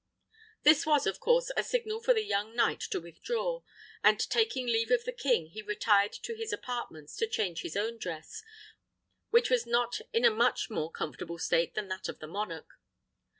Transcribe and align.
This 0.63 0.83
was, 0.83 1.05
of 1.05 1.19
course, 1.19 1.51
a 1.55 1.61
signal 1.63 2.01
for 2.01 2.11
the 2.11 2.23
young 2.25 2.55
knight 2.55 2.79
to 2.89 2.99
withdraw; 2.99 3.61
and 4.03 4.19
taking 4.31 4.65
leave 4.65 4.89
of 4.89 5.03
the 5.03 5.11
king, 5.11 5.51
he 5.51 5.61
retired 5.61 6.11
to 6.23 6.33
his 6.33 6.51
apartments 6.51 7.15
to 7.17 7.27
change 7.27 7.61
his 7.61 7.77
own 7.77 7.99
dress, 7.99 8.41
which 9.29 9.51
was 9.51 9.67
not 9.67 10.01
in 10.11 10.25
a 10.25 10.31
much 10.31 10.71
more 10.71 10.89
comfortable 10.89 11.37
state 11.37 11.75
than 11.75 11.87
that 11.89 12.09
of 12.09 12.17
the 12.17 12.25
monarch. 12.25 12.79